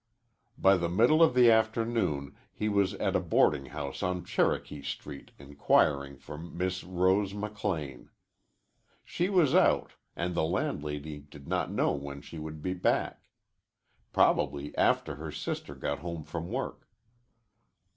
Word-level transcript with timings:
By 0.57 0.77
the 0.77 0.89
middle 0.89 1.21
of 1.21 1.35
the 1.35 1.51
afternoon 1.51 2.35
he 2.51 2.67
was 2.67 2.95
at 2.95 3.15
a 3.15 3.19
boarding 3.19 3.67
house 3.67 4.01
on 4.01 4.25
Cherokee 4.25 4.81
Street 4.81 5.29
inquiring 5.37 6.17
for 6.17 6.39
Miss 6.39 6.83
Rose 6.83 7.35
McLean. 7.35 8.09
She 9.05 9.29
was 9.29 9.53
out, 9.53 9.93
and 10.15 10.33
the 10.33 10.41
landlady 10.43 11.19
did 11.19 11.47
not 11.47 11.69
know 11.71 11.91
when 11.91 12.19
she 12.21 12.39
would 12.39 12.63
be 12.63 12.73
back. 12.73 13.27
Probably 14.11 14.75
after 14.75 15.17
her 15.17 15.31
sister 15.31 15.75
got 15.75 15.99
home 15.99 16.23
from 16.23 16.49
work. 16.49 16.89